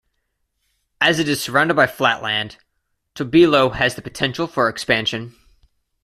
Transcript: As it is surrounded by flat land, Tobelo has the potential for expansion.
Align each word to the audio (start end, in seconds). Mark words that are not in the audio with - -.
As 0.99 1.19
it 1.19 1.29
is 1.29 1.43
surrounded 1.43 1.75
by 1.75 1.85
flat 1.85 2.23
land, 2.23 2.57
Tobelo 3.13 3.69
has 3.75 3.93
the 3.93 4.01
potential 4.01 4.47
for 4.47 4.67
expansion. 4.67 5.35